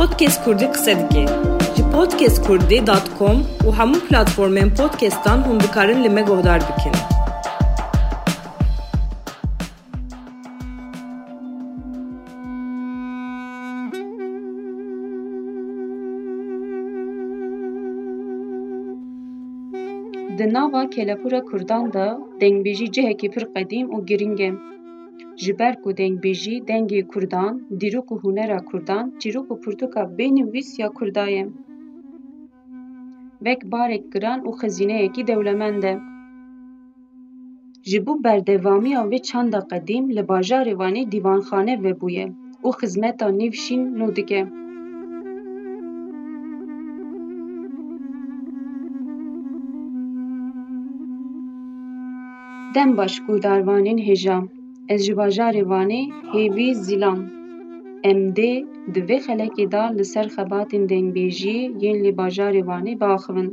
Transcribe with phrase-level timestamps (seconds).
[0.00, 1.24] podcast kurdî qise dike.
[1.76, 6.94] Ji podcastkurdî.com û hemû platformên podcastan hûn dikarin li me guhdar bikin.
[20.38, 22.06] Di nava kelepûra Kurdan de
[22.40, 24.40] dengbêjî cihekî pir qedîm û giring.
[25.42, 30.88] Ji ber ku dengbêjî dengê Kurdan, dîrok û hunera Kurdan, çîrok û pirtûka bênivîs ya
[30.96, 31.44] Kurda ye.
[33.44, 35.94] Wek barek giran û xezîneyekî dewlemend e.
[37.88, 42.26] Ji bo berdewamiya vê çanda qedîm li bajarê Wanê dîvanxane vebûye
[42.66, 44.42] û xizmeta nîv şîn nû dike.
[52.74, 54.38] Dem baş guhdarvanên hêja,
[54.92, 57.20] ez ji bajarê Wanê hêvî zîlam.
[58.10, 58.52] Em dê
[58.92, 63.48] di vê xelekê de li ser xebatên dengbêjiyê yên li bajarê Wanê biaxivin.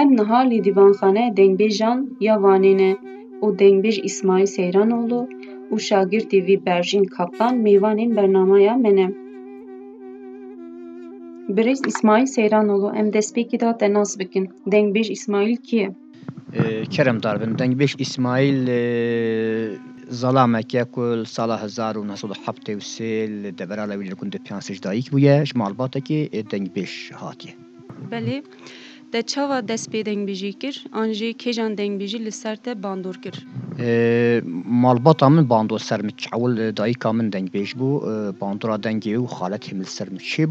[0.00, 2.92] Em niha li dîvanxaneya dengbêjan ya Wanê ne
[3.44, 5.20] û dengbêj İsmaîl Seyranoglu
[5.72, 9.08] û şagirtê wî Berjîn Kaplan mêvanên bernameya me ne.
[11.56, 14.44] Birêz İsmaîl Seyranoglu em destpêkê da te nas bikin.
[14.72, 15.88] Dengbêj İsmaîl kî ye?
[16.91, 18.69] کرم داربن دنگ بیش اسماعیل
[20.09, 27.11] زلامک کل سال 1973 دبر لویل کند پیانسج دایک بویه شمال باتا که دنگ بیش
[27.11, 27.53] هاتیه
[28.11, 28.43] بله
[29.13, 33.35] de çava dest pê dengbêjî kir an jê kêjan dengbêjî li ser te bandor kir
[34.83, 37.89] malbata min bandor ser min çewil dayîka min dengbêj bû
[38.41, 40.45] bandora dengê û xalet hemil ser min çê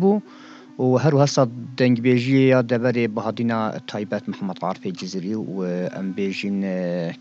[0.82, 1.44] و هەرو هەستا
[1.80, 3.60] دەنگبێژیە دەبەرێ بەهادینا
[3.92, 5.58] تایبەت محەممەد عرفی جزری و
[5.96, 6.60] ئەم بێژین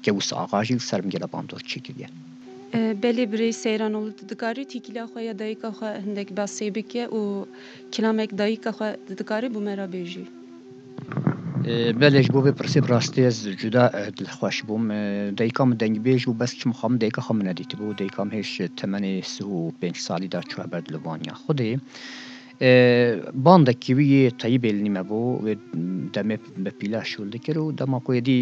[0.04, 2.08] کەوس ئاغاژی و سرمگە لە باندۆر چێکردە
[3.02, 7.20] Belê birê seyran û dikarî tîkila xwe ya dayîka xwe hindek basê bike û
[7.92, 10.24] kilamek dayîka xwe dikarî bû me ra bêjî.
[12.00, 13.84] Belê ji bo vê pirsê rastî ez cuda
[14.18, 14.84] dilxweş bûm
[15.38, 18.50] dayîka min dengbêj û bes çim xam dayîka xwe min nedîtî bû dayîka min hêş
[18.80, 21.70] temenê sih û pênc salî da çû ber li vaniya Xwedê
[22.60, 25.54] bandekî wî yê teyî bêlinî me bû wê
[26.14, 28.40] demê bi pîla şûl dikir û dema ku yedî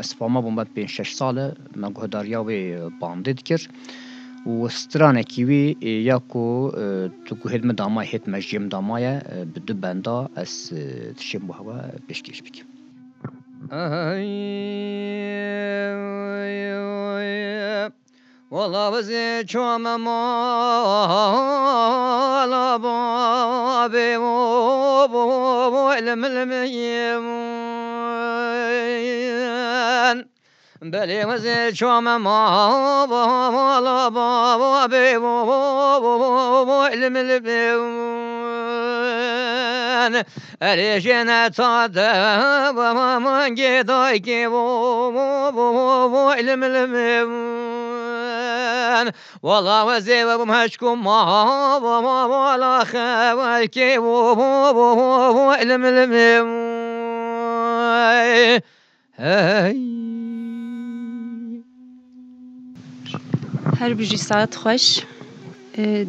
[0.00, 1.46] ez fama bûm me pênc şeş sal e
[1.80, 2.58] me guhdariya wê
[3.00, 3.60] bandê dikir
[4.50, 5.64] û stranekî wî
[6.08, 6.44] ya ku
[7.26, 9.14] tu ku hêd min damayê hêt me jêm damaye
[9.52, 10.52] bi du benda ez
[11.18, 11.76] tişêm bu hewa
[12.08, 12.66] pêşkêş bikim
[18.51, 19.97] والله وزي شوم مالا
[22.77, 24.17] بابي
[25.77, 27.47] وعلم الميمون
[30.81, 38.17] بلي وزي شوم مالا بابي وعلم الميمون
[40.63, 42.11] أريجنا تعدى
[42.79, 44.27] ومن جدايك
[46.13, 46.63] وعلم
[48.91, 49.11] الميمون
[49.43, 51.75] والله وزيب مهشكم ما
[52.25, 53.77] ولا خوالك
[55.47, 56.77] وعلم الميمون
[63.79, 65.03] Her bir saat hoş.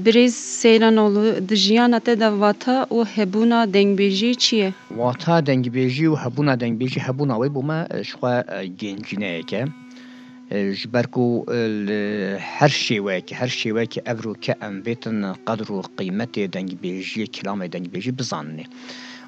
[0.05, 4.73] Birêz Seyranoglu di jiyana te de vata û hebûna dengbêjî çi ye?
[4.89, 8.35] Wata dengbêjî û hebûna dengbêjî hebûna wê bû me ji xwe
[8.81, 9.65] gêncîneyek e.
[10.52, 11.46] جبركو
[12.40, 18.68] هرشي واك هرشي واك أبرو كأم بيتن قدرو قيمتي دنج بيجي كلام دنج بيجي بزاني.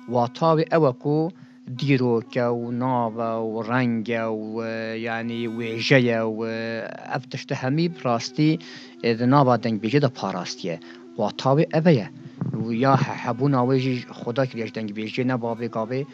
[0.09, 1.31] واتاوي أوكو
[1.67, 8.59] ديروكا ونابا ورانجا ويعني ويجايا وابتشت مي براستي
[9.03, 10.79] اذا نابا دنج بيجي دا باراستيه
[11.17, 12.11] واتاوي أبايا
[12.53, 16.05] ويا حبونا ويجي خداك ليش دنج بيجي نبابي قابي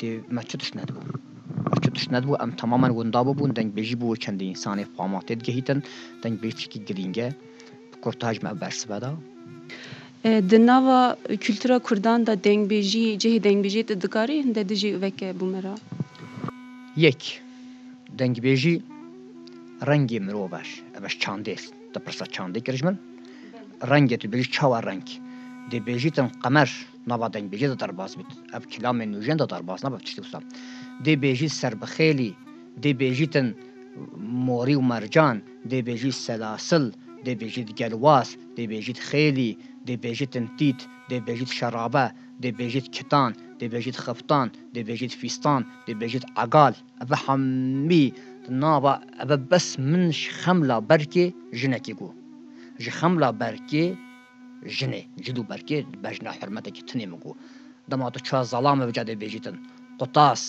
[0.00, 1.02] دي ما تشتش ندوه
[1.96, 2.06] jî dengbêjiyê.
[2.06, 5.82] Çutiş nedbû em tamamen winda bûbûn dengbêjî bû çendî însanê famatê digihîtin
[6.22, 7.32] dengbêjikî girînge
[8.02, 9.14] kurtaj me bersive da
[10.24, 15.62] Di nava kültûra Kurdan da dengbêjî cihê dengbêjî te dikarî hinde dijî veke bû me
[15.62, 15.74] ra?
[16.96, 17.40] Yek
[18.18, 18.82] dengbêjî
[19.82, 20.62] rengê mirov e
[20.98, 21.56] ev çandê
[21.92, 22.98] te pirsa çandê min
[23.80, 25.08] rengê tu bêjî çawa reng
[25.70, 26.70] dê bêjîtin qemer
[27.06, 30.40] nava dengbêjî de derbas bît ev kilamên nûjen de derbas nabe tiştî wisa
[31.04, 32.36] دی بیجی سربخیلی
[32.82, 33.54] دی بیجی تن
[34.46, 36.90] موری و مرجان دی بیجی سلاسل
[37.24, 42.80] دی بیجی گلواس دی بیجی خیلی دی بیجی تن تیت دی بیجی شرابه دی بیجی
[42.80, 48.12] کتان دی بیجی خفتان دی بیجی فیستان دی بیجی عقال اوه حمی
[48.48, 52.10] نابا اوه بس منش خملا برکی جنکی گو
[52.78, 53.84] ji xemla berkê
[54.78, 57.30] jinê cid û berkê bejna hermetekî tinê min ku
[57.90, 59.56] dema tu ça zalame vecadê bêjîtin
[60.00, 60.42] qutas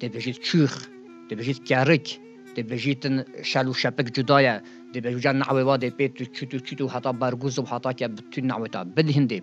[0.00, 0.86] ده بیجیت چوخ
[1.28, 2.18] ده بیجیت کرک
[2.54, 4.62] ده بیجیتن شلو شپک جدایه
[4.92, 8.68] ده بیجا نعوه و ده بیت چوتو چوتو حتا برگوز و حتا که بتون نعوه
[8.68, 9.42] تا بدهنده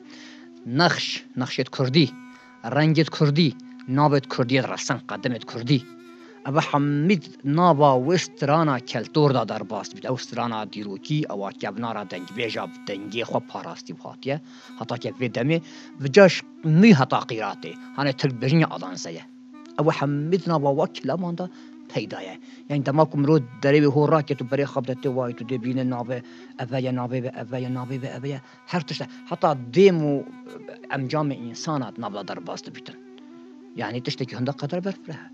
[0.65, 2.13] نقش نقشت کردی
[2.63, 3.55] رنگت کردی
[3.87, 5.85] نابت کردی رسن قدمت کردی
[6.47, 12.27] او حمید نابا وسترانا کلتور دا در باست بید او سترانا دیروکی او کبنارا دنگ
[12.35, 14.41] بیجا دنگی خو پاراستی بخاتیه
[14.79, 15.61] حتا که وی دمی
[16.01, 19.25] و جاش می حتا قیراته هانه ترک بجنی آدان سیه
[19.78, 21.50] او حمدنا و وکلا مانده
[21.94, 22.38] پیدایه
[22.70, 25.78] یعنی دما کم رو دری به هورا که تو بری خبر تو وای تو دبین
[25.78, 26.22] نابه
[26.60, 30.22] اوه نابه به اوه نابه به هر تشت حتی دیم و
[30.90, 32.94] انجام انسانات نابلا در باسته بیتن.
[33.76, 35.30] یعنی تشت که هنده قدر برفره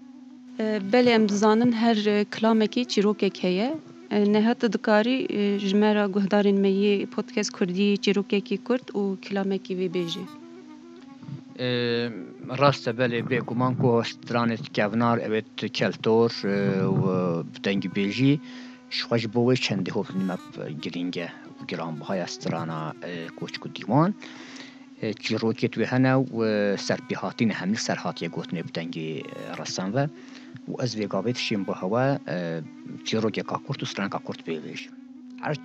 [0.92, 3.74] بله ام دزانن هر کلامکی چیروکک نه
[4.10, 5.16] نهات دکاری
[5.58, 10.24] جمعه را گهدارین میی پودکست کردی چیروککی کرد و کلامکی وی بیجی
[11.58, 16.32] راست بله به گمان کو سترانت کونار اوت کلتور
[16.86, 18.40] و دنگ بیجی
[18.90, 20.36] شوش بوی چنده هوب نیمه
[20.82, 22.94] گرینگه و گران بهای استرانا
[23.36, 24.14] کوچکو دیوان.
[25.20, 28.64] چیروکیت و هنه و سر بیهاتین همی سرحاتی گوتنه
[29.58, 30.06] رسان و
[30.68, 32.18] و از ویگاویت شیم با هوا
[33.04, 34.88] چیروکی کاکورت و سران کاکورت بیویش
[35.42, 35.56] هر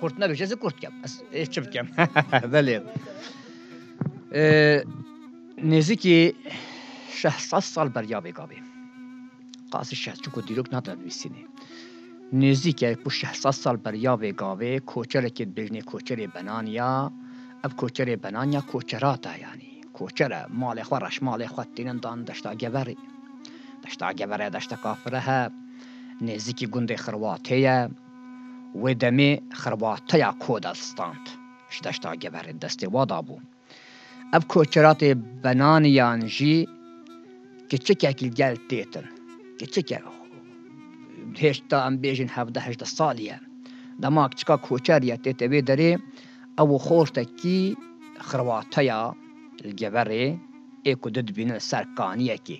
[0.00, 1.86] کورت نبیش از کورت کم از چپ بکم
[2.52, 2.82] بله
[5.64, 6.34] نزدیک
[7.10, 8.56] 600 سال بریابه گابه.
[9.70, 11.36] قاس 600 چون دیروک ندار نویسینه.
[12.32, 17.12] نزدیک یک 600 سال بریابه گابه کوچره که بجنه کوچره بنانیا.
[17.64, 19.80] اب کوچره بنانیا کوچراتا یعنی.
[19.92, 22.96] کوچره مال خورش مال خود دینن دان دشتا گبری
[23.84, 25.50] دشتا گبره دشتا کافره ها.
[26.20, 27.88] نزدیک گنده خرواته
[28.82, 31.28] و دمی خرواته یا کود استاند
[31.84, 33.42] دشتا گبره دسته وادا بود
[34.35, 35.09] ev koçeratê
[35.43, 36.55] benaniyan jî
[37.69, 39.05] keçikekî gel têtin
[39.59, 39.99] keçike
[41.41, 43.39] hêşta em bêjin hevde hejde salî ye
[44.01, 45.91] demak çika koçeriye tê te vê derê
[46.57, 47.59] ئەو خۆشتێکی
[48.27, 48.99] خڕواتەیە
[49.79, 50.25] گەبەرێ
[50.85, 52.59] ئێک و دبینە سەرکانیەکی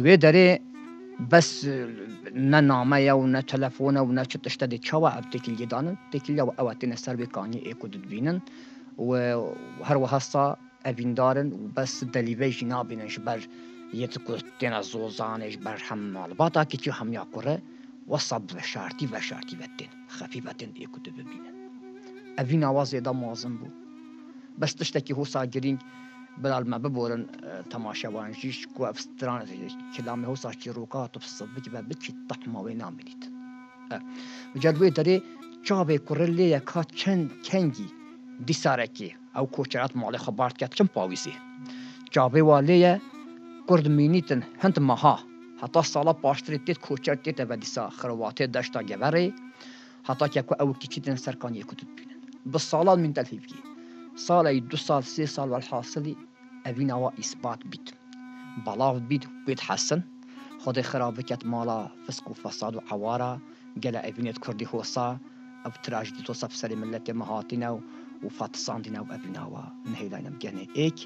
[0.04, 0.50] لێ دەرێ
[1.32, 1.66] بەس
[2.52, 6.74] نە نامەیە و نە تەلەفۆنە و نە چ تشتە دێ چاوە ئەب تێکیلگەدانن تێکیلەوە ئەوە
[6.80, 8.38] تێنە سەر بێکانی ئێک و دبینن
[9.08, 9.12] و
[9.88, 13.40] هەروەها سا ئەڤیندارن و بەس دەلیڤێژی نابینش بەر
[14.02, 14.14] یەت
[14.60, 17.56] تێنە زۆزانێش بەر هەم ماڵباتاکێکی هەمیا کوڕە
[18.12, 21.56] وەسا بە شارتی بە شارتی بەتێن خەفی بەتێن ئێکوتە ببینن
[22.38, 23.72] ئەڤی ناوازێدا مازم بوو
[24.60, 25.14] بەس تشتێکی
[26.39, 27.27] بلال ما ببورن
[27.71, 29.47] تماشاوان جيش كو افستران
[29.97, 33.25] كلامي هو صاحي روكات بصبك بكي الطحمه وينام بنيت
[34.57, 35.23] وجدوي دري
[35.65, 36.01] چابه
[36.39, 37.89] یا کا چند کنگی
[38.47, 41.33] دیسارکی او کوچرات مال خبارت کرد چند پاویسی
[42.11, 43.01] چابه والیه
[43.69, 45.19] کرد مینیتن هند ماها
[45.63, 49.35] حتی سالا پاشتری دید کوچر دید و دیسا خرواتی دشتا گوری
[50.05, 52.19] حتی که او کچیدن سرکانی کتب بینن.
[52.53, 53.43] بسالان من تلفیب
[54.15, 57.93] سال ای دو سال سه سال ول حاصلی وەرحاسڵی ئەڤینەوە اثبات بید
[58.67, 60.05] بەڵاو بید بید حسن.
[60.61, 63.33] خود خراب کت مالا فسق و فساد و عوارا.
[63.37, 65.09] عوارە گەلە ئەبینێت کوردی هۆسا
[65.65, 67.81] ئەو تراژدی تۆسە سەری ملەتی مەهاتینە و
[68.25, 70.99] وفاتساندنا وأبناوا نهيلا نمجاني إيك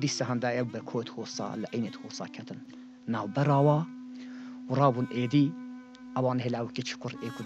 [0.00, 2.58] دي سهان دا أبر كوت خوصا لعينة خوصا كتن
[3.08, 3.82] ناو براوا.
[4.70, 5.52] رابون ایدی.
[6.16, 7.44] أوان هلا وكيش كور إيكو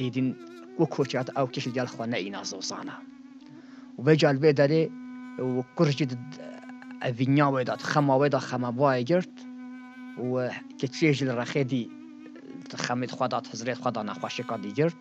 [0.00, 0.36] ایدین
[0.78, 3.17] و کوچات أو كيش ديال خوانا إينا زوزانا.
[3.98, 4.90] وبيجي على البيت عليه
[5.38, 6.08] وكرجة
[7.02, 9.46] افينيا ويدا تخمى ويدا خما بواي جرت
[10.18, 11.90] وكتشيج الرخي دي
[12.70, 14.96] تخميت خدا تحزريت خدا نخواشي قد جرت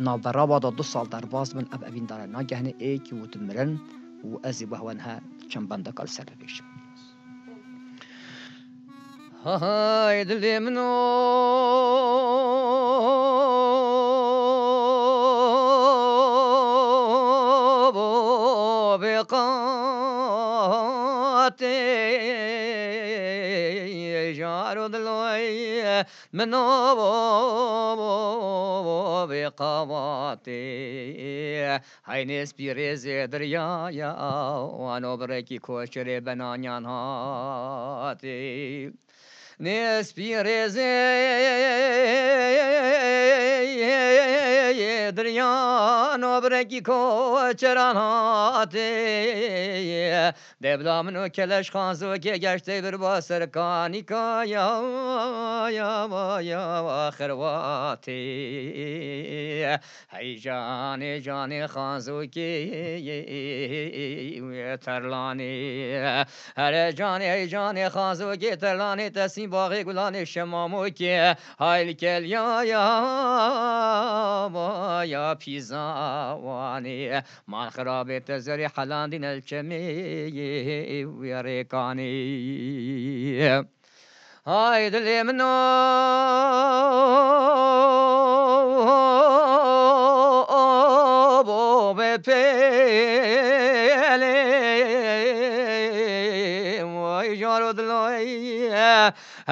[0.00, 3.78] نابرا دا دو سال در باز من اب ابين دار ناگهنه ای وتمرن
[4.24, 6.64] وازي بهوانها چم بنده کال سر بیشم
[9.44, 10.88] های دلی منو.
[26.32, 26.54] من
[29.56, 30.60] قواتے
[32.08, 34.10] ہے نیس پیریز دریا یا
[34.92, 36.86] آنو برے کی کوشرے بنانیان
[39.60, 40.80] ne spireze
[45.16, 48.88] drinjan obreki ko çeranate
[50.62, 54.82] devlamın o keleş kanzu ke geçte bir basır kanika ya
[55.70, 56.08] ya
[56.40, 58.10] ya خرواتي
[60.10, 62.54] هي جاني جاني خازوكي
[64.76, 65.98] ترلاني
[66.56, 72.90] هر جاني هي جاني خازوكي ترلاني تسيم باغ گلان شمامو که هایل کل یا یا
[75.06, 77.20] یا پیزاوانی.
[77.48, 82.08] من خراب تزری حلان دین الچمی ویریکانی
[84.46, 85.44] های دلی منو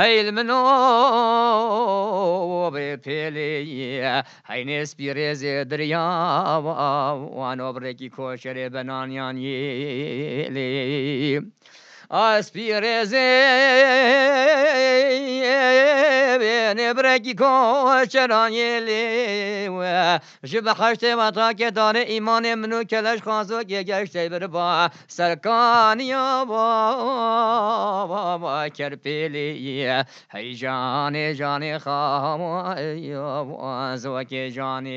[0.00, 0.60] هەیل منۆ
[2.75, 3.52] بێ پێلێ
[4.50, 9.36] هەینێسپی ڕێزێ دریاوانۆ بڕێکی کۆشرێ بەنانیان
[10.54, 11.40] لێ.
[12.10, 13.26] آسپیرزه
[16.78, 23.82] نبرگی کو چرانی لی و جب خشت مطا که داره ایمان منو کلاش خوازو که
[23.82, 26.46] گشته بر با سرکانی با
[28.08, 34.96] با با کرپیلی هی جان جان خواهم و ازوک جانی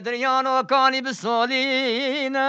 [0.00, 2.48] دريانو کانی بسولينا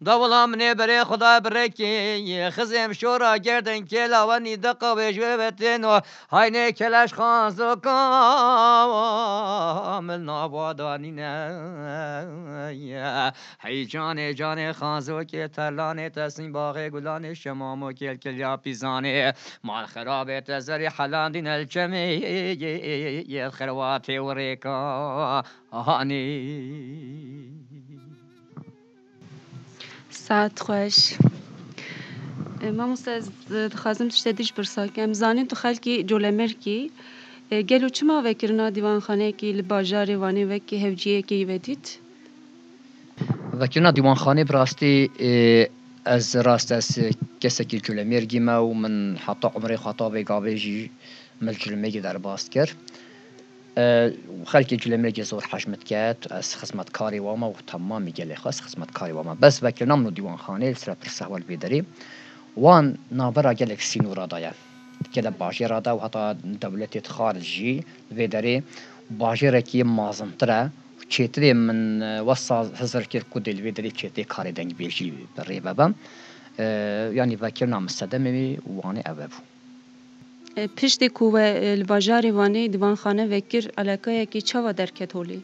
[0.00, 6.00] دولام نبرد بري خدا بركي خزم شورا گردن و وني دقا بجوه بتنو
[7.12, 9.02] خانز و کام
[10.02, 11.32] زكام نابادانينا
[13.60, 19.86] هي جان جان خانز که تلان تسین باغ گلان شما شمامو کل یا پیزانه مال
[19.86, 20.30] خراب
[21.46, 22.06] الچمی
[23.28, 25.43] یه خرواتی و ریکان خروات وريكا
[25.73, 26.23] هاني
[30.11, 31.13] ساعت خوش
[32.77, 33.13] مامۆستا
[33.73, 36.79] دخوازم تشتە دیش برساکەم زانین تو خەلکی جۆلەمەرکی
[37.69, 41.85] گەل و چما vekirina dîwanxaneyekî li bajarê wanê wekî hevciyekî vedît
[43.61, 44.93] vekirina dîwanxanê bi rastî
[46.15, 46.87] ez rast ez
[47.41, 50.79] kesekî culêmêrgî me û min heta umrê xeta vê gavê jî
[51.45, 52.43] mil culêmekî derbas
[54.52, 58.90] خەلکێکی لە مێکی زۆر حەشمت کرد ئەس خزمەت کاری وامە و تەمامی گەلێ خەس خزمەت
[58.98, 61.80] کاری وامە بەس بەکە نام و دیوانخانەیە سرە پرسەوەل بێدەری
[62.64, 62.86] وان
[63.20, 64.52] نابرا گەلێک سین و ڕدایە
[65.12, 66.24] کە لە باژێرادا و هەتا
[66.62, 67.74] دەولەتێت خارجی
[68.16, 68.56] بێدەری
[69.20, 70.60] باژێرەکی مازمترە
[71.12, 71.80] چێترێ من
[72.28, 75.92] وەسا هزار کرد کو دلوێ دەری چێتێ کاری دەنگ بێژی بەڕێ بەبم
[77.18, 79.51] ینی بەکرد نامستەدەمەوی وانێ ئەوە بوو
[80.57, 84.41] vekirna min sedemê wanê ev bû پشتی کو و الواجاری وانی دیوانخانه وکر علاقه کی
[84.41, 85.43] چاوا درکت هولی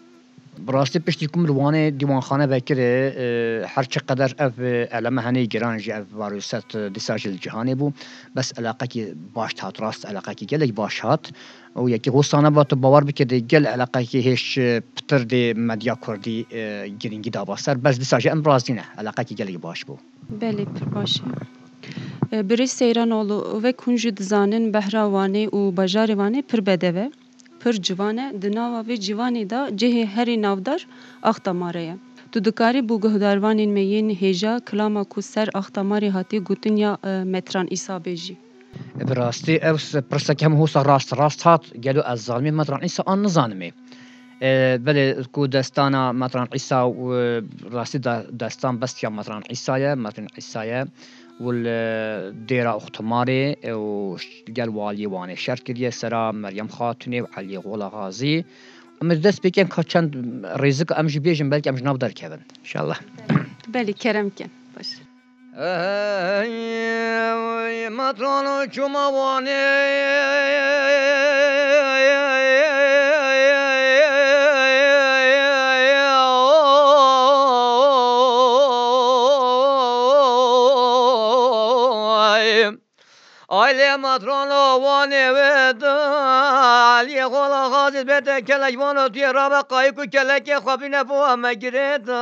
[0.60, 4.60] براستی پشتی کوم روانه دیوانخانه وکره هر چقدر اف
[4.92, 7.92] علمه هنی گرانج اف واروست دیساجل جهانی بو
[8.36, 11.30] بس علاقه کی باش تات راست علاقه کی گلک باش هات
[11.75, 16.46] و یکی غوستانه با تو باور بکده گل علاقه کی هیچ پتر دی مدیا کردی
[17.00, 19.98] گرینگی داباستر بس دیساج امرازینه علاقه کی گلک باش بو
[20.40, 20.68] بله
[22.33, 27.11] Birêz Seyranoğlu vek hun jî dizanin behra Wanê û bajarê Wanê pir bede ve,
[27.61, 30.87] pir ciwan e, di nava vê ciwanê de cihê herî navdar
[31.23, 31.97] Axtamarê ye.
[32.33, 37.25] Tu dikarî bu guhdarvanên me yên hêja kilama ku ser Axtamarê hatiye gotin ya e,
[37.25, 38.37] Metran Îsabê jî.
[39.01, 43.03] E, bi rastî ew pirsek hem hûsa rast rast hat gelo ez zanimê Metran Îsa
[43.07, 43.73] an nizanimê.
[44.43, 44.79] E.
[44.87, 46.81] Belê ku destana Metran Îsa
[47.73, 47.99] rastî
[48.41, 50.87] destan bestiya Metran Îsaye, Metran Îsaye
[51.40, 58.45] والديرة أخت ماري وقال والي واني شركة سرا مريم خاتوني وعلي غولا غازي.
[59.02, 62.97] أما دست بكين كان رزق أمشي بيجن بلكي أمشي نافدر كيفن إن شاء الله.
[63.68, 64.95] بلي كرم كان باش.
[67.90, 69.50] مطران چما واني.
[83.49, 91.05] Aile matronla vane ve dali Kola gazet bete kelek vano tüye raba kayıkı keleke Kabine
[91.05, 92.19] puame gireda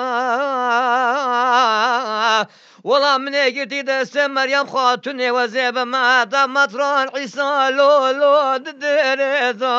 [2.87, 9.77] ولا من قلتي دسم مريم خاتون وزيب ما دمت ران عيسى لو لو ددريزا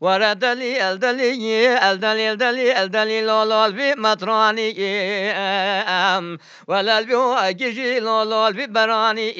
[0.00, 4.74] lo dereda ورد لي الدلي الدلي الدلي الدلي لولول في مطراني.
[5.32, 6.38] أم
[6.68, 9.34] ولا البيو أجي لولول في براني.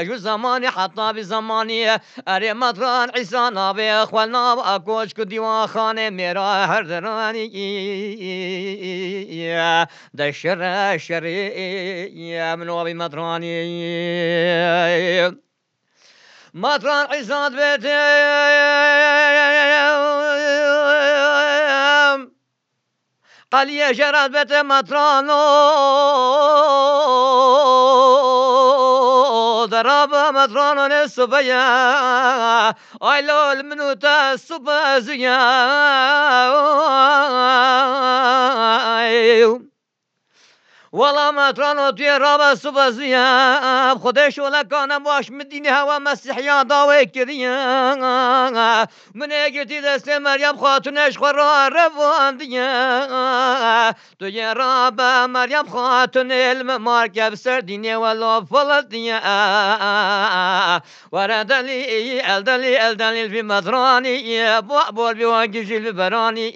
[0.00, 7.48] أجو زماني حتى بزماني أري مطران عيسان ابي اخوالنا أكوش كديوان خانة ميرا هر دراني
[10.14, 13.64] دشر شري من ابي مطراني.
[16.54, 17.88] مطران عزاد بيتي
[23.52, 25.26] قال يا جراد بيت مطران
[29.66, 31.64] ضرب مطران الصبيا
[33.02, 35.38] ايلو المنوتا الصبازيا
[40.94, 47.50] والله ترانو توی رابا صبح زیاب خودش ولا لکانم باش مدینی هوا مسیحیان داوی کریم
[49.14, 57.34] من اگرتی دست مریم خاتونش خور را روان دیم توی رابا مریم خاتون علم مارکب
[57.34, 59.20] سر دینی و لافل دیم
[61.12, 64.46] وردلی الدلی الدلی فی مدرانی
[64.94, 66.50] بول بیوانگی جل برانی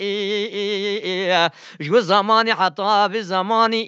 [1.81, 3.79] جو زمانی حتی بی زمانی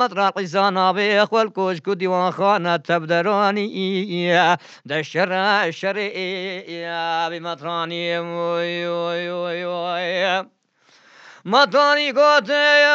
[0.00, 4.32] محمد راقی زانا به کوش کش کو دیوان خانه تبدرانی
[4.88, 5.94] در شر شر
[7.30, 8.18] بی مطرانی
[11.44, 12.86] مطرانی گوته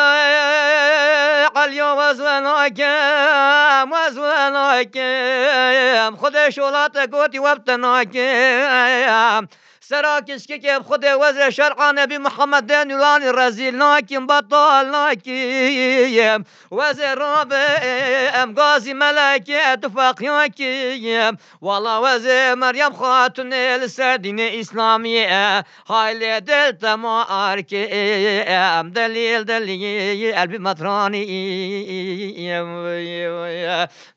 [2.46, 9.48] آکم مزوان آکم خودش اولاد گوتی وقت ناکم
[9.90, 18.94] سراكش كيف خد وزر شرع نبي محمد نولان رزيل ناكم بطال ناكيم وزر رابم غازي
[18.94, 27.22] ملكي اتفاق ياكيم والله وزر مريم خاتون السردين اسلامية هايلي دلت ما
[27.54, 31.26] اركيم دليل دليل قلبي مطراني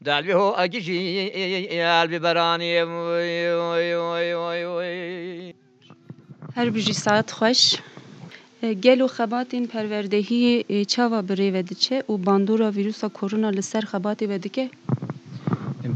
[0.00, 2.84] دلبي هو اجيشي قلبي براني
[6.57, 7.75] هر بجی ساعت خوش
[8.83, 14.37] گل و خباتین پروردهی چاوا بری و دچه و باندورا ویروسا کرونا لسر خباتی و
[14.37, 14.69] دکه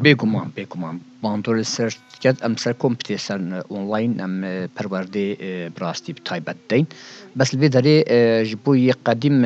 [0.04, 1.92] بێگومان بێگومان باندۆر سەر
[2.24, 3.40] کرد ئەم سەر کۆمپیتێسەر
[3.72, 4.36] ئۆنلاین ئەم
[4.76, 5.28] پەروەردێ
[5.76, 6.88] براستی تایبەت دەین
[7.38, 7.98] بەس لێ دەرێ
[8.48, 9.38] ji بۆ یە قەدیم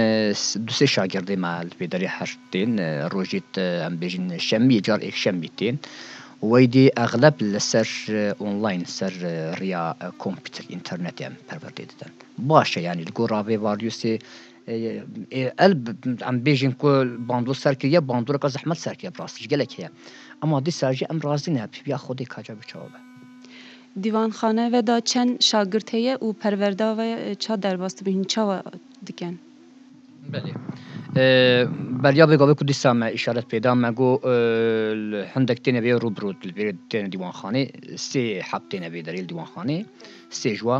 [0.67, 2.71] دوسێ شاگردێ ما لێ دەرێ هەشتێن
[3.13, 3.52] ڕۆژیت
[3.84, 5.76] ئەم بێژین شەمی جار ئێک شەمی تێن
[6.41, 7.88] ويدي اغلب لسر
[8.41, 9.13] اونلاين سر
[9.60, 14.19] ريا كمبيوتر انترنت ام پرورده دادن باشه يعني الگو راوي واریوسي
[15.60, 19.80] الب ام بيجين كو باندو سر که یا باندو را زحمت سر که براستش گلک
[19.80, 19.89] هيا
[20.43, 22.89] اما دي سرجي ام رازي نه بیا خودی کجا بچاوه
[23.95, 28.63] دیوانخانه و دا چند شاگرد هیه و پرورده و چا درباست بهین چا
[29.08, 29.39] دکن
[30.32, 30.54] بله
[31.16, 34.11] بەریابێک گەڵێک کوردیستا مە ئیشارەت پێدا مەگۆ
[35.35, 37.62] هەندێک تێنە بێ ڕوبرود لەبێت تێنە دیوانخانێ
[38.09, 39.79] سێ حەبتێنە بێ دەریل دیوانخانێ
[40.40, 40.76] سێژوە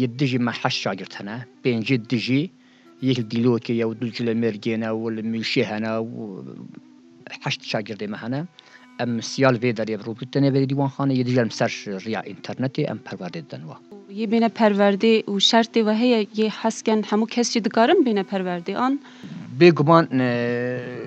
[0.00, 2.44] یە دژی مەحەش شاگرت هەنە پێنج دژی
[3.08, 8.40] یەک دیلۆکی یا و دوجلە مێرگێنە و لە میشی هەنا وهشت شاگردێمە هەنە
[9.00, 11.70] ئەم سیال بێ دەریێ ڕوبتنە بێ دیوانخانە یە دژم سەر
[12.04, 13.76] ڕیا ئینتەرنێتی ئەم پەروادێت دەنوە.
[14.20, 18.94] یه بینە پەروەردێ و شەرتێ وە هەیە یە حەسکەن هەموو کەسی دکارم بینە پەروەردێ ئان.
[19.58, 20.08] بيجمان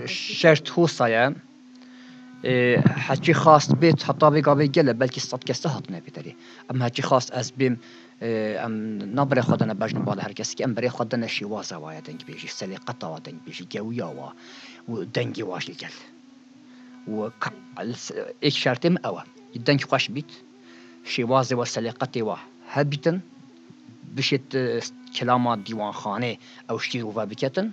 [0.08, 1.36] شرط خوصايا
[2.46, 6.36] هاتشي خاص بيت حتى بيجا بيجلا بلكي صد كسته هاتنا بيتري
[6.72, 7.78] أم هاتشي خاص أز بيم
[8.22, 12.48] أم نبري خدنا بجن بعض هركس كي أم بري خدنا شي وازا ويا دنج بيجي
[12.48, 14.30] سليقة وا دنج بيجي جويا وا
[14.88, 15.90] ودنجي واش الجل
[17.08, 17.54] وك
[18.44, 19.22] إيش شرطم أوا
[19.56, 20.32] الدنج قاش بيت
[21.06, 22.36] شي وازا وسليقة وا
[22.70, 23.20] هبيتن
[24.04, 24.82] بشت
[25.20, 26.38] كلامات آه، ديوان خانه
[26.70, 27.72] أو شتي وفابكتن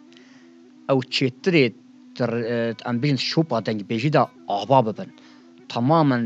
[0.90, 1.74] او چتری
[2.14, 5.10] تر ام بین شوپا دنگ بیجی دا آبا ببن
[5.68, 6.18] تماما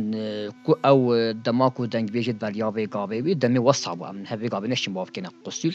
[0.64, 4.94] کو او دماکو دنگ بیجی بر یاوی گاوی بی دمی وصابو ام هبی گاوی نشیم
[4.94, 5.74] باف کنه قصول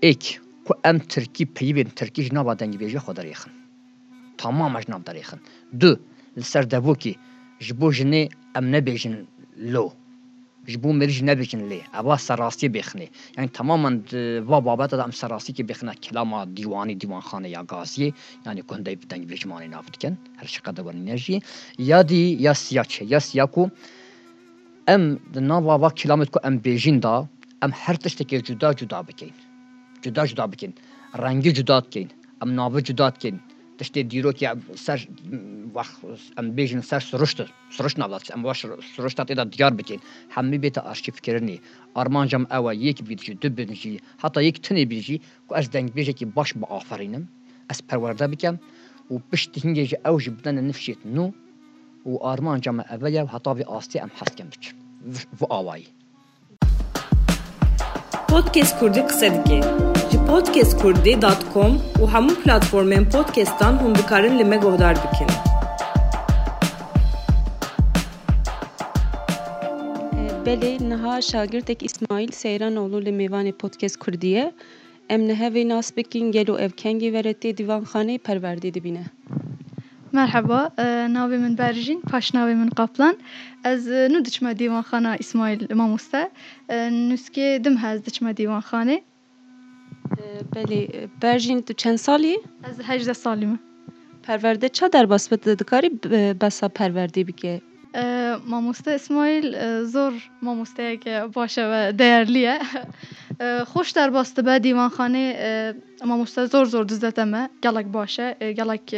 [0.00, 3.50] ایک کو ام ترکی پیوین ترکی جنابا دنگ بیجی خود ریخن
[4.38, 5.38] تماما جناب دریخن
[5.80, 5.96] دو
[6.36, 6.62] لسر
[10.71, 15.63] ji bo mirî nebikin lê eva serrastiyê yani tamamen e, va babet de em serrastîkê
[15.69, 18.09] bêxina kilama dîwanî dîwanxanê ya gaziyê
[18.45, 21.41] yani ku hundeyî bi dengê cimanê nav dikin her şiqa de enerjiyê
[21.77, 23.71] ya dî ya siya çi ya siya ku
[24.87, 27.29] em di nava kilamet ku em bêjin da
[27.63, 29.31] em her tiştekê cuda cuda bikin.
[30.03, 30.75] Cuda cuda bikin.
[31.23, 32.09] Rengî cuda dikin
[32.43, 33.41] em navê cuda dikin
[33.79, 35.07] tiştê dîrokiya ser
[36.39, 38.65] em bêjin ser siruştir siriş navlat em baş
[38.95, 39.99] siruşta têda diyar bikin
[40.35, 41.57] hemî bêta arşîvkirinê
[41.95, 43.69] armancam ew yek bîr jî du bin
[44.47, 45.15] yek tunê bîr jî
[45.47, 47.23] ku ez dengbêjekî baş bi aferînim
[47.71, 48.55] ez perwerde bikem
[49.11, 51.25] û piştî hingê jî ew ji bidene nifşê nû
[52.09, 54.75] û armanca me ev ye heta vê astê em hestkem bikin
[55.41, 55.87] Vi awayî.
[58.27, 64.96] Podcast Kurdî qise dike Ji podcastkurdî.com û hemû platformên podcastan hûn dikarin li me guhdar
[65.04, 65.30] bikin.
[70.46, 74.52] Belê niha şagirdek İsmaîl Seyranoğlu li mêvanê Podcast Kurdî
[75.08, 79.04] Em nihevê nas bikin gelo ev kengê veretê dîvanxanê perwerdê dibîne.
[80.20, 80.60] مرحبا
[81.16, 83.14] ناوی من برژین پاشناوی من قپلان
[83.64, 86.22] از نو دچما دیوانخانه اسماعیل ماموسته
[87.10, 88.96] نوسکه دم هز دچما دیوانخانه
[90.43, 93.59] بلی برژین تو چند سالی؟ از هجده سالیم.
[94.23, 95.89] پرورده چه در باسبت دکاری
[96.41, 97.61] بسا پرورده بگه؟
[98.47, 102.59] ماموست اسماعیل زور ماموستا که باشه و دیرلیه.
[103.65, 105.75] خوش در باسته به دیوانخانه
[106.05, 108.93] ماموست زور زور دزدتمه گلک باشه گلک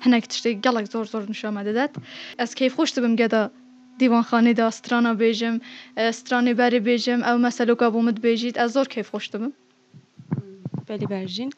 [0.00, 1.90] هنک تشتی گلک زور زور نشو آمده داد.
[2.38, 3.50] از کیف خوش بم گدا
[3.98, 5.60] دیوانخانه دا استرانا بیجم
[5.96, 9.52] استرانی بری بیجم او مسلو که بومد بیجید از زور کیف خوش بم
[10.88, 11.50] Pelîberijîn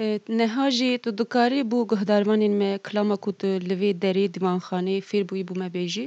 [0.00, 4.24] e, niha jî tu dikarî bû guhdarmanên me kilama ku tu e, li vê derê
[4.34, 6.06] divanxaneyê fêr bûyî bû me bêjî?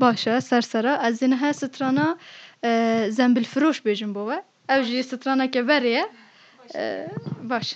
[0.00, 2.08] Baş e sersera ez ê niha strana
[2.68, 2.70] e,
[3.18, 4.38] zembilfiroş bêjim bo we.
[4.74, 6.04] Ew jî straneke berê ye.
[7.50, 7.66] Baş.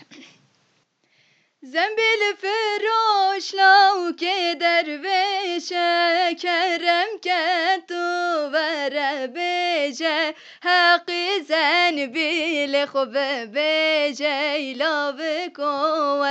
[1.63, 7.91] Zembilfiroş lawkê dervêşe kerem ket
[8.53, 15.21] وره بیجه حقی زنبیل خوب بیجه ایلاو
[15.57, 16.25] کو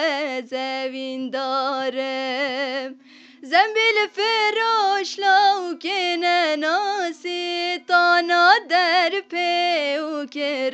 [1.30, 3.00] دارم
[3.42, 10.72] زنبیل فروش لو که نناسی تانا در پیو که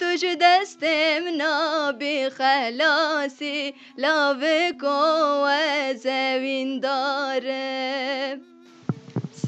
[0.00, 4.42] توش دستم نابی خلاصی لاو
[4.80, 5.46] کو
[5.94, 8.40] زوین داره.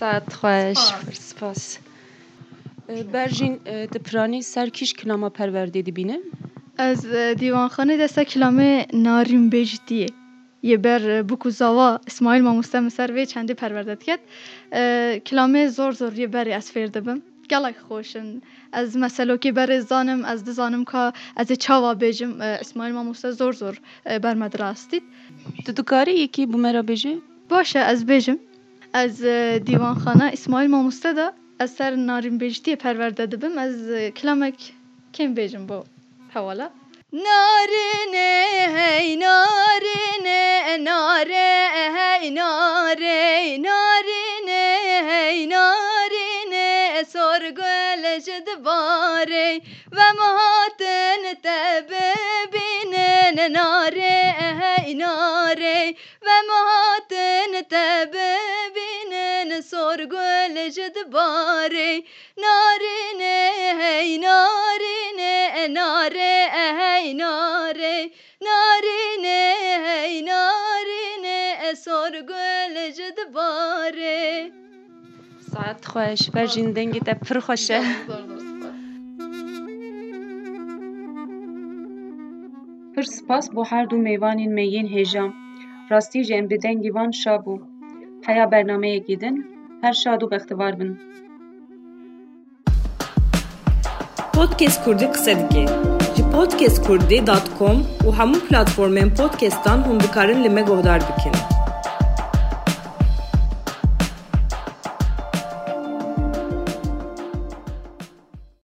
[0.02, 0.78] ساعت خوش.
[1.12, 1.78] سپاس.
[3.12, 3.54] برژین
[3.94, 6.18] دپرانی سر کیش کلاما پرورده دبینه؟
[6.78, 7.06] از
[7.42, 10.06] دیوانخانه دسته کلامه ناریم بجتیه
[10.62, 14.20] یه بر بکو زاوا اسماعیل ماموسته مسر وی چندی پروردت کرد.
[15.26, 18.40] کلامه زور زور یه بری از فرده بم گلک خوشن.
[18.72, 23.80] از مسئله که بر زانم از دزانم که از چاوا بیجم اسماعیل ماموسته زور زور
[24.22, 25.02] بر مدراستید
[25.66, 28.38] تو دکاری یکی بو مرا بیجه؟ باشه از بیجم
[28.93, 29.21] از
[29.65, 34.73] دیوانخانه اسماعیل ماموسته دا از سر نارین بیجتی پرورده دبم از کلامک
[35.13, 35.83] کم بیجم با
[36.33, 36.69] حوالا
[37.13, 44.79] نارینه هی نارینه ناره هی ناره نارینه
[45.10, 57.62] هی نارینه سرگل جد باره و مهاتن تببینن ناره هی ناره و مهاتن
[59.44, 62.05] من سر hey جدباری
[62.42, 66.48] نارینه nare نارینه ناره
[67.20, 68.11] nare.
[68.42, 74.52] ناره hey هی نارینه سر گل جدباری
[75.52, 77.40] ساعت خوش بر جندنگی تا پر
[82.96, 85.35] پر سپاس بو هر دو میوانین میین هیجام
[85.90, 87.71] راستی جنب دنگیوان شابو
[88.26, 89.37] heya bernameyekî din
[89.82, 90.98] her şad û bextewar bin
[94.32, 95.66] Podcast Kurdî qise dike.
[96.16, 101.00] Ji podcastkurdî.com û hemû platformên podcastan hûn dikarin li me guhdar.